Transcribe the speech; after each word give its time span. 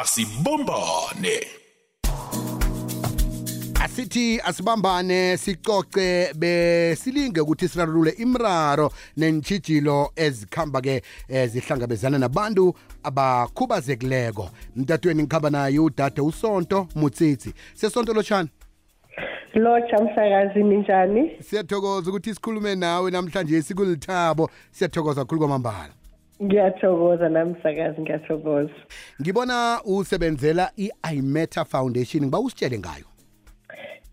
asibumbane. 0.00 1.40
Asithi 3.84 4.40
asibambane 4.44 5.36
sicoce 5.36 6.34
besilinge 6.34 7.40
ukuthi 7.40 7.68
sirarulule 7.68 8.10
imraro 8.10 8.92
nentshijilo 9.16 10.10
ezikhamba 10.16 10.80
ke 10.80 11.02
eh, 11.28 11.48
zihlangabezana 11.48 12.18
nabantu 12.18 12.74
abakhubazekileko. 13.02 14.50
Mtatweni 14.76 15.22
ngikhamba 15.22 15.50
naye 15.50 15.78
udade 15.78 16.20
usonto 16.20 16.88
mutsitsi. 16.94 17.54
Sesonto 17.74 18.12
lotshani? 18.12 18.48
Lotsha 19.54 19.96
msakazi 19.98 20.62
ninjani? 20.62 21.30
Siyathokoza 21.40 22.10
ukuthi 22.10 22.34
sikhulume 22.34 22.74
nawe 22.74 23.10
namhlanje 23.10 23.62
sikulithabo. 23.62 24.50
Siyathokoza 24.70 25.20
kakhulu 25.20 25.38
kwamambala. 25.38 25.92
Ngiyathokoza 26.42 27.28
nami 27.28 27.50
msakazi 27.58 28.00
ngiyathokoza 28.00 28.74
ngibona 29.22 29.80
usebenzela 29.84 30.70
i-imeta 30.76 31.64
foundation 31.64 32.22
ngiba 32.22 32.40
usitshele 32.40 32.78
ngayo? 32.78 33.06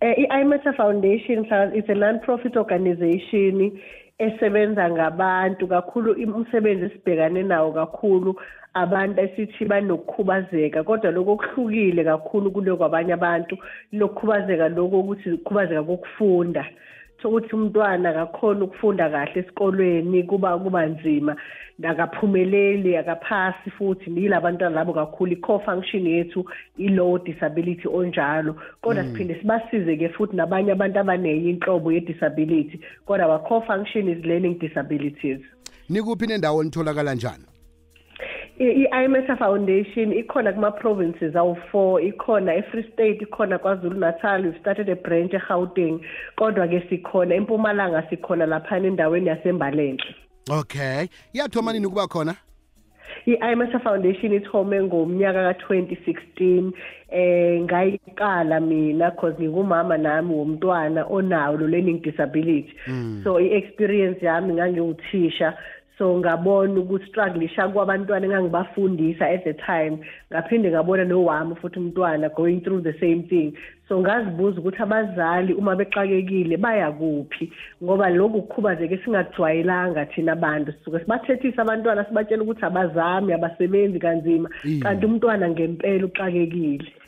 Eh, 0.03 0.19
i-IMETA 0.19 0.73
Foundation 0.73 1.45
is 1.73 1.89
a 1.89 1.93
non-profit 1.95 2.57
organization 2.57 3.71
esebenza 4.19 4.89
ngabantu 4.89 5.67
kakhulu 5.67 6.11
umsebenzi 6.11 6.85
esibhekane 6.85 7.43
nawo 7.43 7.71
kakhulu 7.71 8.35
abantu 8.73 9.21
esithi 9.21 9.65
banokukhubazeka 9.65 10.83
kodwa 10.83 11.11
lokho 11.11 11.31
okuhlukile 11.31 12.03
kakhulu 12.03 12.51
kuloko 12.51 12.85
abanye 12.85 13.13
abantu 13.13 13.55
lokukhubazeka 13.91 14.69
lokho 14.69 14.99
ukuthi 14.99 15.37
khubazeka 15.45 15.83
kokufunda. 15.83 16.65
Sokuthi 17.23 17.55
umntwana 17.55 18.09
akakhona 18.09 18.65
ukufunda 18.65 19.09
kahle 19.09 19.39
esikolweni 19.39 20.23
kuba 20.23 20.59
kuba 20.59 20.85
nzima. 20.85 21.35
Akaphumeleli 21.83 22.97
akaphasi 22.97 23.69
futhi 23.77 24.11
yilabantwana 24.11 24.75
labo 24.75 24.93
kakhulu. 24.93 25.31
I-core 25.31 25.65
function 25.65 26.05
yethu 26.07 26.45
i-low 26.77 27.17
disability 27.17 27.87
onjalo. 27.87 28.55
Kodwa 28.81 29.03
siphinde 29.03 29.35
sibasize-ke 29.35 30.09
futhi 30.09 30.35
nabanye 30.35 30.71
abantu 30.71 30.99
abanenye 30.99 31.49
inhlobo 31.49 31.91
ye-disability. 31.91 32.79
Kodwa 33.07 33.25
our 33.25 33.39
core 33.47 33.65
function 33.65 34.09
is 34.09 34.25
learning 34.25 34.59
disabilities. 34.59 35.39
Nikuphi 35.89 36.27
nendawo 36.27 36.63
nitholakala 36.63 37.15
njani? 37.15 37.52
i-IMETA 38.59 39.37
Foundation 39.37 40.13
ikhona 40.13 40.53
kuma-provinces 40.53 41.35
awu-four 41.35 42.01
ikhona 42.01 42.55
e-Free 42.55 42.85
State 42.93 43.21
ikhona 43.21 43.57
KwaZulu 43.59 43.97
Natal 43.97 44.43
we've 44.43 44.59
started 44.61 44.89
a 44.89 44.95
branch 44.95 45.33
eGauteng 45.33 45.99
kodwa-ke 46.37 46.89
sikhona 46.89 47.35
empumalanga 47.35 48.03
sikhona 48.09 48.45
laphana 48.45 48.87
endaweni 48.87 49.27
yasembalenhle. 49.27 50.15
Okay. 50.49 51.07
Iyathoma 51.33 51.73
nini 51.73 51.85
ukuba 51.85 52.07
khona? 52.07 52.35
i-IMETA 53.25 53.79
Foundation 53.79 54.33
ithome 54.33 54.83
ngomnyaka 54.83 55.53
ka-2016 55.53 56.71
eh 57.09 57.61
ngayiqala 57.61 58.59
mina 58.59 59.11
cause 59.11 59.35
ngingumama 59.39 59.97
nami 59.97 60.33
womntwana 60.33 61.05
onawo 61.05 61.57
lo 61.57 61.67
learning 61.67 62.01
disability 62.01 62.73
so 63.23 63.39
i-experience 63.39 64.25
yami 64.25 64.53
ngangiwuthisha 64.53 65.53
so 66.03 66.17
ngabona 66.19 66.79
ukuthi 66.79 67.07
strugglisha 67.07 67.67
kwabantwana 67.67 68.25
engangibafundisa 68.25 69.29
at 69.29 69.43
the 69.43 69.53
time. 69.53 69.97
Ngaphinde 70.31 70.71
ngabona 70.71 71.05
nowami 71.05 71.55
futhi 71.55 71.79
umntwana 71.79 72.29
going 72.35 72.59
through 72.59 72.81
the 72.83 72.93
same 72.99 73.23
thing. 73.29 73.53
So 73.87 73.99
ngazibuza 73.99 74.59
ukuthi 74.59 74.83
abazali 74.83 75.53
uma 75.53 75.75
bexakekile 75.75 76.57
baya 76.57 76.91
kuphi? 76.91 77.51
Ngoba 77.83 78.09
lokhu 78.09 78.41
kukhubazeke 78.41 78.97
singakujwayelanga 78.97 80.05
thina 80.05 80.31
abantu 80.31 80.71
sisuke 80.71 80.99
sibathethisa 80.99 81.61
abantwana 81.61 82.05
sibatshela 82.05 82.43
ukuthi 82.43 82.65
abazami 82.65 83.33
abasebenzi 83.33 83.99
kanzima. 83.99 84.49
Kanti 84.81 85.05
umntwana 85.05 85.49
ngempela 85.49 86.05
uxakekile. 86.05 87.02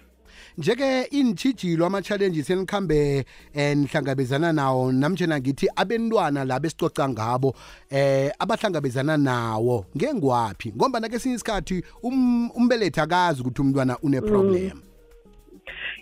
Njeke 0.58 1.02
intshijilo 1.12 1.86
ama-challenges 1.86 2.50
enikhambe 2.50 3.26
eh 3.54 3.78
nihlangabezana 3.78 4.54
nawo 4.54 4.92
namtshena 4.92 5.40
ngithi 5.40 5.68
abentwana 5.76 6.46
laba 6.46 6.68
esicoca 6.68 7.10
ngabo 7.10 7.56
eh 7.90 8.32
abahlangabezana 8.40 9.18
nawo 9.18 9.86
ngengwaphi? 9.98 10.74
Ngombana 10.76 11.10
kesinye 11.10 11.36
isikhathi 11.36 11.84
um- 12.04 12.50
umbelethi 12.56 13.00
akazi 13.00 13.42
ukuthi 13.42 13.62
umntwana 13.62 13.98
uneproblem. 14.04 14.82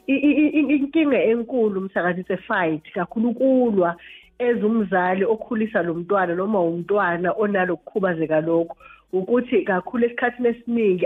I- 0.08 0.50
inkinga 0.76 1.24
enkulu 1.24 1.82
msakazi 1.82 2.22
it's 2.22 2.32
a 2.32 2.38
fight 2.38 2.84
kakhulu 2.94 3.34
kulwa 3.34 3.96
ezumzali 4.40 5.26
okhulisa 5.26 5.82
lo 5.84 5.94
mntwana 5.94 6.36
noma 6.36 6.60
umntwana 6.62 7.32
onalo 7.38 7.78
kukhubazeka 7.78 8.42
lokho. 8.42 8.76
Ukuthi 9.14 9.64
kakhulu 9.66 10.06
esikhathini 10.06 10.50
esiningi 10.50 11.06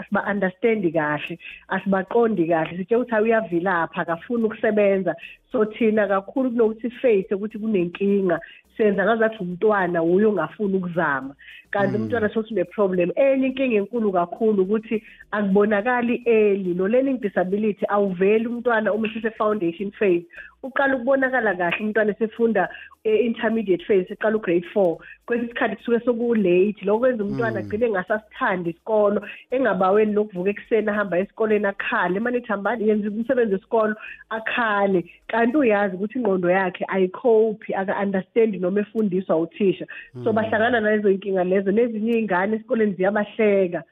asiba-understandi 0.00 0.90
kahle 0.92 1.38
asibaqondi 1.68 2.44
kahle. 2.50 2.76
Sitshela 2.76 3.00
ukuthi 3.02 3.22
uyavilapha 3.22 4.00
akafuni 4.02 4.44
ukusebenza. 4.44 5.12
So 5.52 5.64
thina 5.64 6.06
kakhulu 6.08 6.50
kunokuthi 6.50 6.90
face 6.90 7.34
ukuthi 7.34 7.58
kunenkinga. 7.58 8.40
Senza 8.76 9.04
ngazathi 9.04 9.38
umntwana 9.40 10.02
wuye 10.02 10.26
ongafuni 10.26 10.76
ukuzama. 10.76 11.34
Kanti 11.70 11.96
umntwana 11.96 12.28
sothi 12.28 12.54
une-problem. 12.54 13.10
Enye 13.16 13.46
inkinga 13.46 13.76
enkulu 13.76 14.12
kakhulu 14.12 14.62
ukuthi 14.62 15.02
akubonakali 15.32 16.22
early. 16.26 16.74
No 16.74 16.86
learning 16.86 17.20
disability 17.20 17.84
awuveli 17.88 18.46
umntwana 18.46 18.92
uma 18.92 19.08
sise-foundation 19.08 19.90
phase. 19.98 20.26
Uqala 20.62 20.96
ukubonakala 20.96 21.54
kahle 21.54 21.80
umntwana 21.80 22.12
esefunda 22.12 22.68
e-intermediate 23.04 23.84
phase 23.86 24.12
eqala 24.12 24.36
ugrade 24.36 24.66
four. 24.72 24.98
Kwesinye 25.26 25.46
isikhathi 25.46 25.76
kusuke 25.76 26.04
soku-late 26.04 26.84
lokho 26.84 26.98
kwenza 26.98 27.24
umntwana 27.24 27.58
agcine 27.58 27.86
engasasithandi 27.86 28.70
isikolo 28.70 29.20
engabaweni 29.50 30.12
lokuvuka 30.12 30.50
ekuseni 30.50 30.90
ahamba 30.90 31.18
esikoleni 31.18 31.66
akhale. 31.66 32.20
Manithi 32.20 32.48
hambani 32.48 32.88
yenza 32.88 33.08
umsebenzi 33.08 33.54
wesikolo 33.54 33.94
akhale. 34.30 35.04
Kanti 35.28 35.45
uyazi 35.54 35.96
ukuthi 35.96 36.18
ingqondo 36.18 36.50
yakhe 36.50 36.84
ayikhophi 36.88 37.74
aka-understandi 37.74 38.58
noma 38.58 38.80
efundiswa 38.80 39.36
uthisha. 39.36 39.86
So 40.24 40.32
bahlangana 40.32 40.80
nalezo 40.80 41.10
yinkinga 41.10 41.44
lezo 41.44 41.70
nezinye 41.72 42.12
iy'ngane 42.12 42.56
esikoleni 42.56 42.94
ziyabahleka 42.94 43.82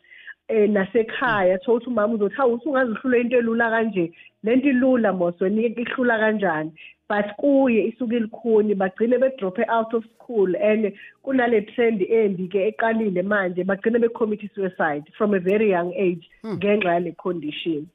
eh 0.48 0.68
nasekhaya. 0.70 1.58
Thola 1.58 1.76
ukuthi 1.76 1.90
umama 1.90 2.14
uzothi 2.14 2.36
hawu 2.36 2.54
usungazihlula 2.54 3.18
into 3.18 3.38
elula 3.38 3.70
kanje? 3.70 4.12
Lento 4.42 4.68
ilula 4.68 5.12
mosweni 5.12 5.66
ihlula 5.66 6.18
kanjani? 6.18 6.72
But 7.08 7.36
kuye 7.36 7.84
isuke 7.88 8.16
ilikhuni 8.16 8.74
bagcine 8.74 9.18
bedrope 9.18 9.64
out 9.68 9.94
of 9.94 10.04
school 10.14 10.56
and 10.56 10.92
kunale 11.22 11.60
trend 11.74 12.00
embi 12.00 12.48
ke 12.48 12.72
eqalile 12.72 13.22
manje. 13.22 13.64
Bagcine 13.64 14.00
becommit 14.00 14.40
suicide 14.54 15.04
from 15.16 15.34
a 15.34 15.38
very 15.38 15.70
young 15.70 15.92
age 15.94 16.28
ngenxa 16.44 16.84
yale 16.84 17.12
condition. 17.12 17.86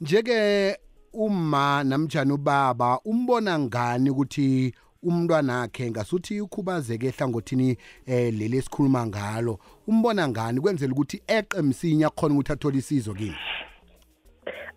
Njeke 0.00 0.76
uma 1.18 1.84
namjani 1.84 2.32
ubaba 2.32 3.00
umbona 3.04 3.58
ngani 3.58 4.10
ukuthi 4.10 4.74
umntwana 5.02 5.58
wakhe 5.58 5.90
ngasuthi 5.90 6.40
ukhubazeke 6.40 7.06
ehlangothini 7.06 7.76
eh 8.06 8.32
leli 8.34 8.56
esikhuluma 8.56 9.06
ngalo? 9.06 9.58
Umbona 9.88 10.28
ngani? 10.28 10.60
Kwenzela 10.60 10.92
ukuthi 10.92 11.22
eqe 11.26 11.62
msinya 11.62 12.10
khona 12.10 12.34
ukuthi 12.34 12.52
athole 12.52 12.78
isizo 12.78 13.14
kini 13.14 13.34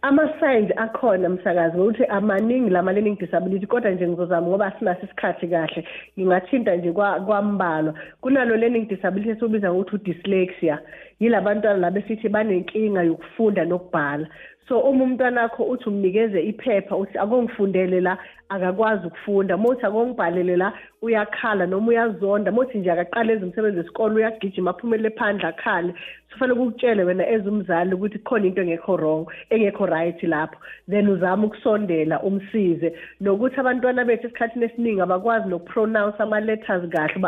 ama-signs 0.03 0.71
akhona 0.77 1.29
msakazi 1.29 1.77
ngokuthi 1.77 2.05
amaningi 2.05 2.69
lama-learning 2.69 3.19
disability 3.19 3.67
kodwa 3.67 3.91
nje 3.91 4.07
ngizozama 4.07 4.47
ngoba 4.47 4.73
sinaso 4.79 5.05
isikhathi 5.05 5.47
kahle 5.47 5.87
ngingathinta 6.19 6.75
nje 6.75 6.91
kwa- 6.91 7.19
kwambalwa. 7.19 7.93
Kunalo 8.21 8.55
learning 8.57 8.87
disability 8.87 9.29
esiwubiza 9.29 9.73
ngokuthi 9.73 9.95
udyslexia. 9.95 10.79
Yila 11.21 11.41
bantwana 11.41 11.79
laba 11.79 11.99
esithi 11.99 12.29
banenkinga 12.29 13.01
yokufunda 13.09 13.65
nokubhala. 13.65 14.27
So 14.67 14.79
uma 14.79 15.03
umntwana 15.03 15.41
wakho 15.41 15.63
uthi 15.63 15.89
umnikeze 15.89 16.41
iphepha 16.41 16.97
uthi 16.97 17.17
akongifundele 17.17 18.01
la 18.01 18.17
akakwazi 18.49 19.07
ukufunda. 19.07 19.57
Mothi 19.57 19.85
akongibhalele 19.85 20.57
la 20.57 20.73
uyakhala 21.01 21.65
noma 21.65 21.87
uyazonda. 21.87 22.51
Mothi 22.51 22.77
nje 22.77 22.91
akaqala 22.91 23.33
eze 23.33 23.45
umsebenzi 23.45 23.77
wesikole 23.77 24.15
uyagijima 24.15 24.71
aphumele 24.71 25.09
phandle 25.09 25.47
akhale. 25.47 25.93
Kufanele 26.31 26.59
ukutshele 26.59 27.03
wena 27.03 27.29
ezumzali 27.29 27.93
ukuthi 27.93 28.19
khona 28.19 28.47
into 28.47 28.61
engekho 28.61 28.95
wrong 28.97 29.25
engekho 29.49 29.85
right 29.85 30.23
lapho. 30.23 30.57
Then 30.87 31.09
uzama 31.09 31.47
ukusondela 31.47 32.21
umsize. 32.23 32.93
Nokuthi 33.21 33.59
abantwana 33.59 34.05
bethu 34.05 34.27
esikhathini 34.27 34.65
esiningi 34.65 35.01
abakwazi 35.01 35.49
nokupronounce 35.49 36.19
ama-letters 36.19 36.89
kahle 36.89 37.19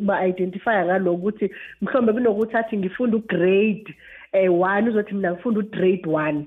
ba-identifya 0.00 0.84
ngaloku 0.84 1.16
ukuthi 1.16 1.50
mhlawumbe 1.80 2.12
kunokuthi 2.12 2.56
athi 2.56 2.76
ngifunda 2.76 3.16
ugrade 3.42 3.94
um 4.32 4.60
one 4.60 4.88
uzothi 4.88 5.14
mina 5.14 5.32
ngifunda 5.32 5.60
ugrade 5.60 6.06
one. 6.06 6.46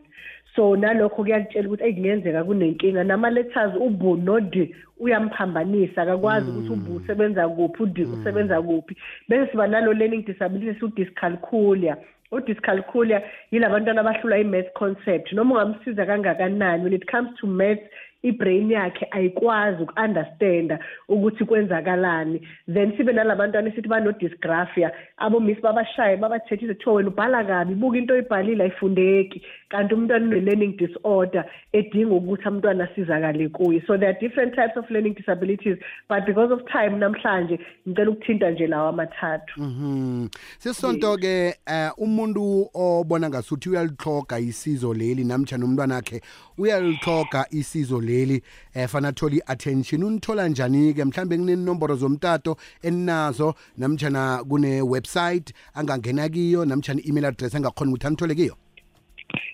So 0.56 0.76
nalokho 0.76 1.24
kuyakutshela 1.24 1.68
ukuthi 1.68 1.84
ekungenzeka 1.84 2.44
kunenkinga. 2.44 3.04
Nama-letters 3.04 3.76
ubu 3.80 4.18
no-d 4.18 4.76
uyamphambanisa. 5.00 6.02
Akakwazi 6.02 6.52
ukuthi 6.52 6.70
ubu 6.70 6.96
usebenza 6.96 7.50
kuphi 7.50 7.84
ud 7.84 8.00
usebenza 8.00 8.62
kuphi. 8.62 8.96
Bese 9.30 9.52
siba 9.52 9.68
nalo 9.68 9.94
learning 9.94 10.26
disability 10.26 10.80
siu-dyscalculia 10.80 11.98
u-dyscalculia. 12.32 13.22
Yila 13.52 13.70
bantwana 13.70 14.02
abahlula 14.02 14.38
i-math 14.38 14.74
concept. 14.74 15.34
Noma 15.34 15.56
ungamsiza 15.56 16.06
kangakanani 16.06 16.84
when 16.84 16.94
it 16.94 17.06
comes 17.12 17.30
to 17.40 17.48
maths 17.48 17.84
ibrain 18.26 18.72
yakhe 18.72 19.08
ayikwazi 19.12 19.84
uku-understanda 19.84 20.80
ukuthi 21.10 21.46
kwenzakalani. 21.46 22.42
Then 22.74 22.98
sibe 22.98 23.14
nalabantwana 23.14 23.70
esithi 23.70 23.88
banodysgraphia 23.88 24.92
abomiss 25.18 25.62
babashaye 25.62 26.18
babathethise 26.18 26.74
kuthiwa 26.74 26.96
wena 26.96 27.10
ubhala 27.10 27.44
kabi 27.44 27.76
buka 27.76 27.98
into 27.98 28.14
oyibhalile 28.14 28.64
ayifundeki. 28.64 29.42
Kanti 29.70 29.94
umntwana 29.94 30.26
une-learning 30.26 30.78
disorder 30.78 31.46
edinga 31.74 32.16
ukuthi 32.16 32.48
umntwana 32.48 32.90
asizakale 32.90 33.50
kuye. 33.50 33.84
So 33.88 33.98
there 33.98 34.10
are 34.10 34.20
different 34.20 34.56
types 34.56 34.78
of 34.78 34.90
learning 34.90 35.14
disabilities 35.14 35.78
but 36.10 36.26
because 36.26 36.52
of 36.52 36.60
time 36.72 37.00
namhlanje 37.00 37.60
ngicela 37.88 38.12
ukuthinta 38.12 38.52
nje 38.52 38.68
lawo 38.68 38.90
amathathu. 38.90 39.62
Mhm. 39.62 40.28
Sesonto 40.60 41.18
ke 41.18 41.56
eh, 41.68 41.92
umuntu 41.98 42.70
obona 42.74 43.30
ngasuthi 43.30 43.70
uyalithoga 43.70 44.40
isizo 44.40 44.94
leli 44.94 45.24
namtjana 45.24 45.66
umntwana 45.66 45.96
wakhe 45.96 46.22
uyalithoga 46.58 47.46
isizo 47.52 48.02
leli 48.02 48.15
eh 48.24 48.88
fana 48.88 49.12
thola 49.12 49.36
iattention 49.36 50.04
unithola 50.04 50.48
njani 50.48 50.94
ke 50.94 51.06
mhlambe 51.06 51.38
kunenomboro 51.38 51.96
zomtato 51.96 52.58
eninazo 52.84 53.56
namtjana 53.78 54.44
kune 54.50 54.82
website 54.82 55.54
angangena 55.74 56.30
kiyo 56.30 56.66
namtjana 56.66 57.02
email 57.08 57.26
address 57.26 57.56
angakhona 57.56 57.92
ukuthi 57.92 58.08
anithole 58.08 58.36
kiyo? 58.36 58.56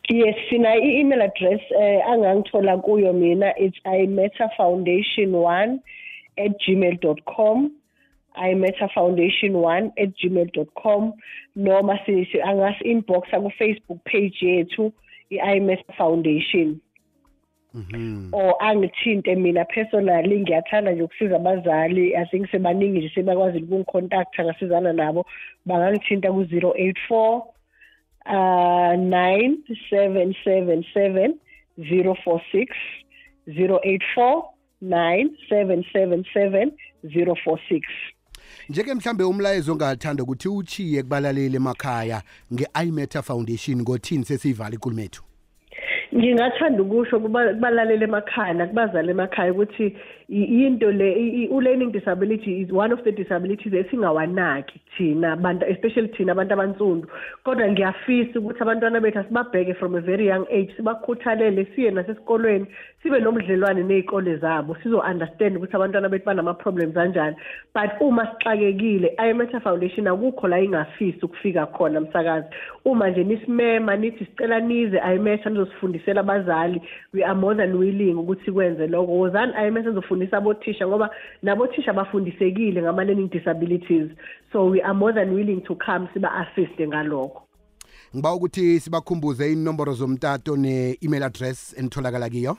Yes 0.10 0.36
sina 0.50 0.75
i-email 0.75 1.22
address 1.22 1.62
eh 1.72 2.02
angangithola 2.10 2.78
kuyo 2.78 3.13
mina 3.13 3.54
it's 3.58 3.80
imeta 3.86 4.50
foundation 4.58 5.31
1 5.31 5.80
at 6.38 6.52
gmail.com 6.68 7.72
imeta 8.36 8.90
foundation 8.94 9.54
1 9.54 9.92
at 9.98 10.10
gmail.com 10.18 11.13
noma 11.56 12.00
si 12.06 12.28
angas 12.44 12.81
inboxa 12.84 13.40
ku 13.42 13.52
Facebook 13.60 14.00
page 14.06 14.42
yethu 14.42 14.92
i-imeta 15.30 15.94
foundation. 15.98 16.68
Mhm. 16.68 16.90
Or 18.31 18.56
angithinte 18.59 19.35
mina 19.35 19.65
personally 19.65 20.39
ngiyathanda 20.39 20.91
nje 20.91 21.03
ukusiza 21.03 21.35
abazali. 21.35 22.15
I 22.15 22.25
think 22.25 22.51
sebaningi 22.51 23.00
nje 23.00 23.12
sebakwazi 23.15 23.57
ukungicontact 23.57 24.41
ngasizana 24.41 24.94
nabo. 24.94 25.25
Bangangithinta 25.65 26.31
ku 26.31 26.41
084 26.41 27.41
uh 28.25 28.95
9777 28.95 31.33
046 31.77 32.68
084 33.47 34.44
9777 34.81 36.71
046 37.03 37.81
Njeke 38.69 38.94
mhlambe 38.94 39.24
umlayezo 39.24 39.71
ongathanda 39.71 40.24
ukuthi 40.24 40.50
uchiye 40.50 41.03
kubalaleli 41.03 41.56
emakhaya 41.56 42.21
nge-iMeta 42.53 43.21
Foundation 43.21 43.81
ngothini 43.81 44.25
sesiyivala 44.25 44.74
inkulumo 44.74 45.01
yethu 45.01 45.24
ngingathanda 46.16 46.81
ukusho 46.84 47.19
kuba- 47.19 47.54
kubalaleli 47.54 48.04
emakhaya 48.04 48.54
nakubazali 48.54 49.12
emakhaya 49.12 49.52
ukuthi 49.52 49.96
i- 50.30 50.66
into 50.66 50.92
le 50.92 51.12
i- 51.13 51.44
i- 51.44 51.48
u-learning 51.48 51.92
disability 51.92 52.62
is 52.62 52.72
one 52.72 52.94
of 52.94 53.04
the 53.04 53.12
disabilities 53.12 53.74
esingawanaki 53.74 54.80
thina 54.98 55.31
abantu 55.34 55.66
especially 55.66 56.08
thina 56.08 56.31
abantu 56.31 56.54
abansundu 56.54 57.08
kodwa 57.44 57.68
ngiyafisa 57.72 58.40
ukuthi 58.40 58.62
abantwana 58.63 59.00
bethu 59.00 59.19
asibabheke 59.19 59.74
from 59.74 59.96
a 59.96 60.02
very 60.02 60.28
young 60.28 60.46
age 60.52 60.74
sibakhuthalele 60.78 61.66
siye 61.75 61.92
nasesikolweni 61.92 62.66
sibe 63.04 63.19
nomdlelwane 63.19 63.84
ney'kole 63.84 64.36
zabo 64.36 64.75
sizo-understand 64.84 65.58
ukuthi 65.58 65.75
abantwana 65.75 66.10
bethu 66.10 66.25
banama-problems 66.25 66.98
anjani. 66.98 67.36
But 67.74 67.92
uma 68.02 68.25
sixakekile 68.25 69.16
imeta 69.30 69.60
foundation 69.60 70.08
akukho 70.08 70.48
la 70.48 70.60
ingafisi 70.60 71.25
ukufika 71.25 71.66
khona 71.66 72.02
msakazi. 72.02 72.48
Uma 72.86 73.10
nje 73.10 73.24
nisimema 73.24 73.96
nithi 73.96 74.25
sicela 74.25 74.60
nize 74.60 75.02
imeta 75.16 75.50
nizosifundisela 76.01 76.21
abazali 76.21 76.81
we 77.13 77.24
are 77.24 77.36
more 77.36 77.56
than 77.56 77.75
willing 77.75 78.13
ukuthi 78.13 78.45
sikwenze 78.45 78.88
lokho. 78.88 79.12
Wozani 79.12 79.53
imeta 79.68 79.89
nizofundisa 79.89 80.38
abothisha 80.38 80.88
ngoba 80.88 81.09
nabothisha 81.44 81.94
bafundisekile 81.94 82.81
ngama-learning 82.81 83.30
disabilities. 83.30 84.09
So 84.51 84.65
we 84.65 84.81
are 84.81 84.94
more 84.94 85.13
than 85.13 85.33
willing 85.33 85.62
to 85.62 85.75
come 85.75 86.07
siba-assiste 86.13 86.88
ngalokho. 86.88 87.42
Ngiba 88.15 88.33
ukuthi 88.33 88.80
sibakhumbuze 88.80 89.51
inomboro 89.51 89.94
zomtato 89.94 90.57
ne-email 90.57 91.24
address 91.24 91.75
enitholakala 91.77 92.30
kiyo. 92.30 92.57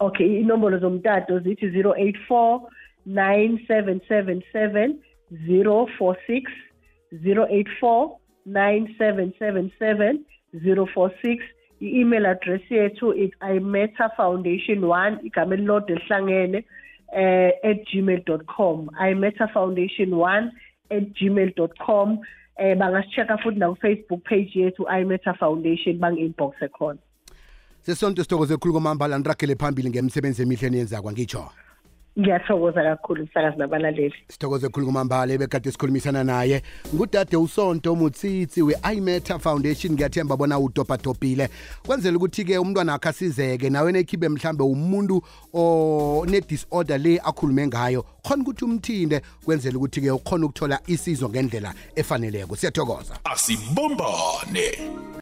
Okay 0.00 0.40
inombolo 0.40 0.78
zomtato 0.78 1.38
zithi 1.38 1.66
084 1.66 2.60
9777 3.06 4.94
046 5.32 6.42
084 7.12 8.10
9777 8.46 10.18
046 10.54 11.38
i-email 11.84 12.26
address 12.26 12.62
yethu 12.70 13.12
is 13.12 13.30
imeta 13.56 14.08
foundation 14.16 14.78
1 14.84 15.26
igama 15.28 15.54
elilodwa 15.54 15.96
elihlangene 15.96 16.64
eh 17.12 17.52
at 17.70 17.84
gmail.com 17.90 18.88
imeta 19.10 19.48
foundation 19.48 20.10
1 20.10 20.50
at 20.90 21.04
gmail.com 21.18 22.18
eh 22.56 22.76
bangasichecka 22.78 23.38
futhi 23.38 23.58
na 23.58 23.68
ku-facebook 23.72 24.22
page 24.30 24.50
yethu 24.54 24.86
imeta 25.00 25.34
foundation 25.34 25.98
bangi-inboxe 25.98 26.68
khona. 26.68 26.98
Sesonto 27.82 28.22
sithokoze 28.22 28.56
khulu 28.56 28.74
komambala 28.74 29.18
niragele 29.18 29.54
phambili 29.54 29.90
ngemsebenzi 29.90 30.42
emihle 30.42 30.66
eniyenzakwa 30.66 31.12
ngitsho 31.12 31.44
ngiyathokoza 32.20 32.82
kakhulu 32.82 33.24
msakazi 33.24 33.58
nabalaleli. 33.58 34.14
Sithokoze 34.28 34.68
khulu 34.68 34.86
kumambala 34.86 35.32
ebekade 35.32 35.72
sikhulumisana 35.72 36.24
naye. 36.24 36.62
Ngudade 36.94 37.36
usonto 37.36 37.94
mutsitsi 37.96 38.62
we-imeta 38.62 39.38
foundation. 39.38 39.92
Ngiyathemba 39.92 40.36
bona 40.36 40.58
udobhadobhile 40.58 41.48
kwenzela 41.86 42.16
ukuthi-ke 42.16 42.58
umntwana 42.58 42.94
akhe 42.94 43.08
asizeke 43.08 43.70
nawe 43.70 43.92
nekhibe 43.92 44.28
mhlambe 44.28 44.64
umuntu 44.64 45.22
one-disorder 45.52 46.98
le 46.98 47.20
akhulume 47.24 47.66
ngayo 47.66 48.04
khona 48.22 48.42
ukuthi 48.42 48.64
umthinde 48.64 49.20
kwenzela 49.44 49.76
ukuthi-ke 49.76 50.10
ukhona 50.10 50.46
ukuthola 50.46 50.80
isizo 50.86 51.28
ngendlela 51.28 51.74
efaneleko. 51.96 52.56
Siyathokoza. 52.56 53.18
Asibumbane. 53.24 55.04